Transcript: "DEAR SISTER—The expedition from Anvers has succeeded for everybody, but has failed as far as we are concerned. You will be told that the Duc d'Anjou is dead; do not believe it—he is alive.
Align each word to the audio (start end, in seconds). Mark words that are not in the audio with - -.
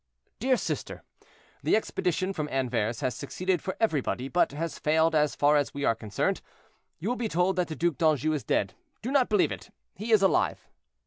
"DEAR 0.39 0.57
SISTER—The 0.57 1.75
expedition 1.75 2.33
from 2.33 2.49
Anvers 2.49 3.01
has 3.01 3.13
succeeded 3.15 3.61
for 3.61 3.77
everybody, 3.79 4.29
but 4.29 4.51
has 4.51 4.79
failed 4.79 5.13
as 5.13 5.35
far 5.35 5.57
as 5.57 5.75
we 5.75 5.85
are 5.85 5.93
concerned. 5.93 6.41
You 6.97 7.09
will 7.09 7.15
be 7.15 7.29
told 7.29 7.55
that 7.57 7.67
the 7.67 7.75
Duc 7.75 7.99
d'Anjou 7.99 8.33
is 8.33 8.43
dead; 8.43 8.73
do 9.03 9.11
not 9.11 9.29
believe 9.29 9.51
it—he 9.51 10.11
is 10.11 10.23
alive. 10.23 10.67